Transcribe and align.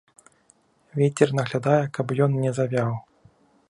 Вецер 1.01 1.35
наглядае, 1.41 1.79
каб 1.99 2.07
ён 2.29 2.43
не 2.47 2.51
завяў. 2.61 2.91